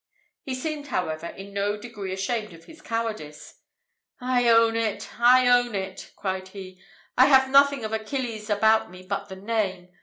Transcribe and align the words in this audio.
He 0.41 0.55
seemed, 0.55 0.87
however, 0.87 1.27
in 1.27 1.53
no 1.53 1.77
degree 1.77 2.11
ashamed 2.11 2.53
of 2.53 2.63
his 2.65 2.81
cowardice. 2.81 3.59
"I 4.19 4.49
own 4.49 4.75
it! 4.75 5.19
I 5.21 5.47
own 5.47 5.75
it!" 5.75 6.11
cried 6.17 6.47
he; 6.47 6.81
"I 7.19 7.27
have 7.27 7.51
nothing 7.51 7.85
of 7.85 7.93
Achilles 7.93 8.49
about 8.49 8.89
me 8.89 9.03
but 9.03 9.29
the 9.29 9.35
name. 9.35 9.89